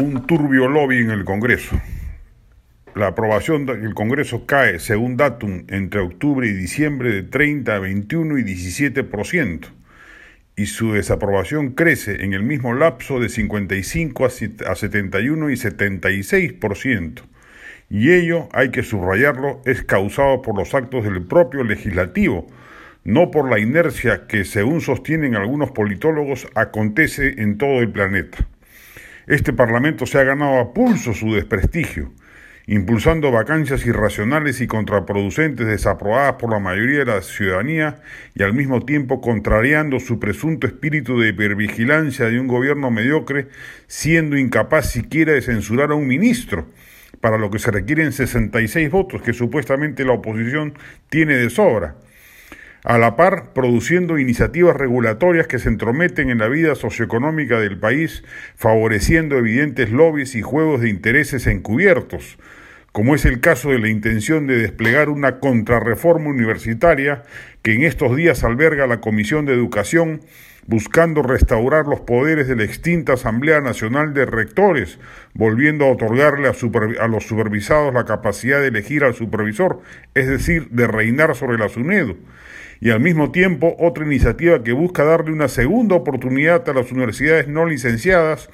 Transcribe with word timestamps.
un 0.00 0.26
turbio 0.26 0.68
lobby 0.68 0.98
en 0.98 1.10
el 1.10 1.24
Congreso. 1.24 1.80
La 2.94 3.08
aprobación 3.08 3.66
del 3.66 3.94
Congreso 3.94 4.46
cae, 4.46 4.80
según 4.80 5.16
Datum, 5.16 5.64
entre 5.68 6.00
octubre 6.00 6.48
y 6.48 6.52
diciembre 6.52 7.12
de 7.12 7.22
30 7.22 7.76
a 7.76 7.78
21 7.78 8.38
y 8.38 8.42
17%, 8.42 9.66
y 10.56 10.66
su 10.66 10.92
desaprobación 10.92 11.72
crece 11.72 12.24
en 12.24 12.32
el 12.32 12.42
mismo 12.42 12.74
lapso 12.74 13.20
de 13.20 13.28
55 13.28 14.24
a 14.24 14.74
71 14.74 15.50
y 15.50 15.54
76%. 15.54 17.22
Y 17.90 18.12
ello, 18.12 18.48
hay 18.52 18.70
que 18.70 18.82
subrayarlo, 18.82 19.60
es 19.64 19.82
causado 19.82 20.42
por 20.42 20.56
los 20.56 20.74
actos 20.74 21.04
del 21.04 21.24
propio 21.26 21.62
legislativo, 21.62 22.46
no 23.04 23.30
por 23.30 23.48
la 23.48 23.58
inercia 23.58 24.26
que, 24.26 24.44
según 24.44 24.80
sostienen 24.80 25.36
algunos 25.36 25.70
politólogos, 25.70 26.48
acontece 26.54 27.42
en 27.42 27.58
todo 27.58 27.80
el 27.80 27.90
planeta. 27.90 28.48
Este 29.26 29.54
Parlamento 29.54 30.04
se 30.04 30.18
ha 30.18 30.24
ganado 30.24 30.58
a 30.58 30.74
pulso 30.74 31.14
su 31.14 31.32
desprestigio, 31.32 32.12
impulsando 32.66 33.32
vacancias 33.32 33.86
irracionales 33.86 34.60
y 34.60 34.66
contraproducentes 34.66 35.66
desaprobadas 35.66 36.34
por 36.34 36.50
la 36.50 36.58
mayoría 36.58 36.98
de 36.98 37.04
la 37.06 37.22
ciudadanía 37.22 38.02
y 38.34 38.42
al 38.42 38.52
mismo 38.52 38.84
tiempo 38.84 39.22
contrariando 39.22 39.98
su 39.98 40.20
presunto 40.20 40.66
espíritu 40.66 41.18
de 41.18 41.30
hipervigilancia 41.30 42.26
de 42.26 42.38
un 42.38 42.48
gobierno 42.48 42.90
mediocre, 42.90 43.48
siendo 43.86 44.36
incapaz 44.36 44.90
siquiera 44.90 45.32
de 45.32 45.40
censurar 45.40 45.92
a 45.92 45.94
un 45.94 46.06
ministro, 46.06 46.66
para 47.22 47.38
lo 47.38 47.50
que 47.50 47.58
se 47.58 47.70
requieren 47.70 48.12
66 48.12 48.90
votos 48.90 49.22
que 49.22 49.32
supuestamente 49.32 50.04
la 50.04 50.12
oposición 50.12 50.74
tiene 51.08 51.36
de 51.36 51.48
sobra 51.48 51.96
a 52.84 52.98
la 52.98 53.16
par 53.16 53.54
produciendo 53.54 54.18
iniciativas 54.18 54.76
regulatorias 54.76 55.46
que 55.46 55.58
se 55.58 55.70
entrometen 55.70 56.28
en 56.28 56.38
la 56.38 56.48
vida 56.48 56.74
socioeconómica 56.74 57.58
del 57.58 57.78
país, 57.78 58.22
favoreciendo 58.56 59.38
evidentes 59.38 59.90
lobbies 59.90 60.34
y 60.34 60.42
juegos 60.42 60.82
de 60.82 60.90
intereses 60.90 61.46
encubiertos, 61.46 62.36
como 62.94 63.16
es 63.16 63.24
el 63.24 63.40
caso 63.40 63.70
de 63.70 63.80
la 63.80 63.88
intención 63.88 64.46
de 64.46 64.56
desplegar 64.56 65.08
una 65.08 65.40
contrarreforma 65.40 66.30
universitaria 66.30 67.24
que 67.62 67.74
en 67.74 67.82
estos 67.82 68.14
días 68.14 68.44
alberga 68.44 68.86
la 68.86 69.00
Comisión 69.00 69.46
de 69.46 69.52
Educación, 69.52 70.20
buscando 70.68 71.20
restaurar 71.24 71.86
los 71.86 72.02
poderes 72.02 72.46
de 72.46 72.54
la 72.54 72.62
extinta 72.62 73.14
Asamblea 73.14 73.60
Nacional 73.60 74.14
de 74.14 74.26
Rectores, 74.26 75.00
volviendo 75.32 75.86
a 75.86 75.90
otorgarle 75.90 76.46
a, 76.48 77.08
los 77.08 77.24
supervisados 77.26 77.92
la 77.92 78.04
capacidad 78.04 78.60
de 78.60 78.68
elegir 78.68 79.02
al 79.02 79.14
supervisor, 79.14 79.80
es 80.14 80.28
decir, 80.28 80.68
de 80.70 80.86
reinar 80.86 81.34
sobre 81.34 81.58
la 81.58 81.68
SUNEDU. 81.68 82.16
Y 82.80 82.90
al 82.90 83.00
mismo 83.00 83.32
tiempo 83.32 83.74
otra 83.80 84.06
iniciativa 84.06 84.62
que 84.62 84.72
busca 84.72 85.02
darle 85.02 85.32
una 85.32 85.48
segunda 85.48 85.96
oportunidad 85.96 86.68
a 86.68 86.72
las 86.72 86.92
universidades 86.92 87.48
no 87.48 87.66
licenciadas 87.66 88.50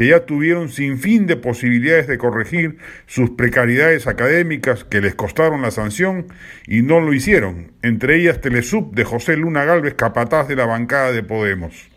que 0.00 0.06
ya 0.06 0.24
tuvieron 0.24 0.70
sin 0.70 0.98
fin 0.98 1.26
de 1.26 1.36
posibilidades 1.36 2.06
de 2.06 2.16
corregir 2.16 2.78
sus 3.04 3.28
precariedades 3.32 4.06
académicas 4.06 4.82
que 4.82 5.02
les 5.02 5.14
costaron 5.14 5.60
la 5.60 5.70
sanción 5.70 6.28
y 6.66 6.80
no 6.80 7.00
lo 7.00 7.12
hicieron, 7.12 7.72
entre 7.82 8.16
ellas 8.16 8.40
Telesub 8.40 8.94
de 8.94 9.04
José 9.04 9.36
Luna 9.36 9.66
Galvez, 9.66 9.92
capataz 9.92 10.48
de 10.48 10.56
la 10.56 10.64
bancada 10.64 11.12
de 11.12 11.22
Podemos. 11.22 11.90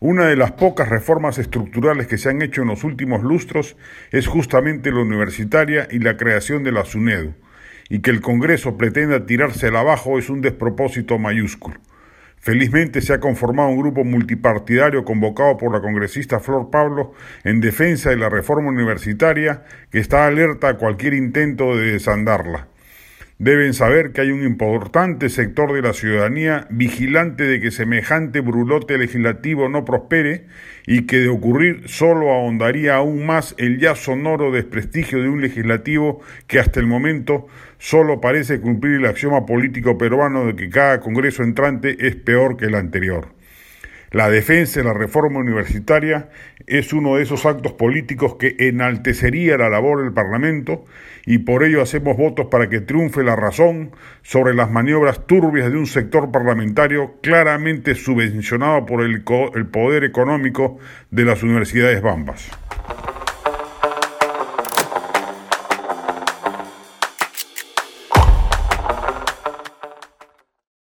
Una 0.00 0.26
de 0.26 0.34
las 0.34 0.50
pocas 0.50 0.88
reformas 0.88 1.38
estructurales 1.38 2.08
que 2.08 2.18
se 2.18 2.30
han 2.30 2.42
hecho 2.42 2.62
en 2.62 2.68
los 2.68 2.82
últimos 2.82 3.22
lustros 3.22 3.76
es 4.10 4.26
justamente 4.26 4.90
la 4.90 5.02
universitaria 5.02 5.86
y 5.88 6.00
la 6.00 6.16
creación 6.16 6.64
de 6.64 6.72
la 6.72 6.84
SUNEDU 6.84 7.32
y 7.88 8.00
que 8.00 8.10
el 8.10 8.20
Congreso 8.20 8.76
pretenda 8.76 9.24
tirársela 9.24 9.78
abajo 9.78 10.18
es 10.18 10.28
un 10.28 10.40
despropósito 10.40 11.16
mayúsculo. 11.16 11.78
Felizmente 12.40 13.02
se 13.02 13.12
ha 13.12 13.20
conformado 13.20 13.68
un 13.68 13.78
grupo 13.78 14.02
multipartidario 14.02 15.04
convocado 15.04 15.58
por 15.58 15.72
la 15.72 15.82
congresista 15.82 16.40
Flor 16.40 16.70
Pablo 16.70 17.12
en 17.44 17.60
defensa 17.60 18.08
de 18.08 18.16
la 18.16 18.30
reforma 18.30 18.70
universitaria 18.70 19.64
que 19.90 19.98
está 19.98 20.26
alerta 20.26 20.70
a 20.70 20.78
cualquier 20.78 21.12
intento 21.12 21.76
de 21.76 21.92
desandarla. 21.92 22.69
Deben 23.40 23.72
saber 23.72 24.12
que 24.12 24.20
hay 24.20 24.32
un 24.32 24.42
importante 24.42 25.30
sector 25.30 25.72
de 25.72 25.80
la 25.80 25.94
ciudadanía 25.94 26.66
vigilante 26.68 27.44
de 27.44 27.58
que 27.58 27.70
semejante 27.70 28.40
brulote 28.40 28.98
legislativo 28.98 29.70
no 29.70 29.86
prospere 29.86 30.44
y 30.86 31.06
que 31.06 31.20
de 31.20 31.28
ocurrir 31.28 31.88
solo 31.88 32.32
ahondaría 32.32 32.96
aún 32.96 33.24
más 33.24 33.54
el 33.56 33.78
ya 33.78 33.94
sonoro 33.94 34.52
desprestigio 34.52 35.22
de 35.22 35.30
un 35.30 35.40
legislativo 35.40 36.20
que 36.46 36.58
hasta 36.58 36.80
el 36.80 36.86
momento 36.86 37.46
solo 37.78 38.20
parece 38.20 38.60
cumplir 38.60 38.96
el 38.96 39.06
axioma 39.06 39.46
político 39.46 39.96
peruano 39.96 40.44
de 40.44 40.54
que 40.54 40.68
cada 40.68 41.00
Congreso 41.00 41.42
entrante 41.42 41.96
es 42.06 42.16
peor 42.16 42.58
que 42.58 42.66
el 42.66 42.74
anterior. 42.74 43.39
La 44.12 44.28
defensa 44.28 44.80
de 44.80 44.86
la 44.86 44.92
reforma 44.92 45.38
universitaria 45.38 46.30
es 46.66 46.92
uno 46.92 47.14
de 47.14 47.22
esos 47.22 47.46
actos 47.46 47.74
políticos 47.74 48.34
que 48.40 48.56
enaltecería 48.58 49.56
la 49.56 49.68
labor 49.68 50.02
del 50.02 50.12
Parlamento 50.12 50.84
y 51.26 51.38
por 51.38 51.62
ello 51.62 51.80
hacemos 51.80 52.16
votos 52.16 52.46
para 52.50 52.68
que 52.68 52.80
triunfe 52.80 53.22
la 53.22 53.36
razón 53.36 53.92
sobre 54.22 54.52
las 54.52 54.68
maniobras 54.68 55.28
turbias 55.28 55.70
de 55.70 55.78
un 55.78 55.86
sector 55.86 56.32
parlamentario 56.32 57.20
claramente 57.22 57.94
subvencionado 57.94 58.84
por 58.84 59.02
el, 59.02 59.22
poder 59.22 60.02
económico 60.02 60.78
de 61.12 61.24
las 61.24 61.44
universidades 61.44 62.02
bambas. 62.02 62.50